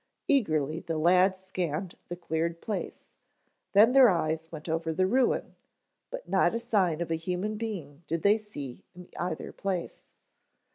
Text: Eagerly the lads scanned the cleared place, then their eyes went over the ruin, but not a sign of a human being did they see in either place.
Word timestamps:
Eagerly 0.27 0.79
the 0.79 0.97
lads 0.97 1.41
scanned 1.43 1.93
the 2.07 2.15
cleared 2.15 2.59
place, 2.59 3.03
then 3.73 3.91
their 3.93 4.09
eyes 4.09 4.51
went 4.51 4.67
over 4.67 4.91
the 4.91 5.05
ruin, 5.05 5.53
but 6.09 6.27
not 6.27 6.55
a 6.55 6.59
sign 6.59 7.01
of 7.01 7.11
a 7.11 7.15
human 7.15 7.55
being 7.55 8.01
did 8.07 8.23
they 8.23 8.39
see 8.39 8.83
in 8.95 9.09
either 9.19 9.51
place. 9.51 10.03